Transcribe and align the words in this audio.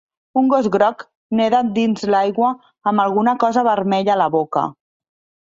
Un 0.39 0.45
gos 0.51 0.69
groc 0.75 1.03
neda 1.39 1.59
dins 1.75 2.07
l'aigua 2.15 2.49
amb 2.93 3.05
alguna 3.05 3.37
cosa 3.45 3.67
vermella 3.69 4.17
a 4.17 4.19
la 4.25 4.31
boca. 4.39 4.67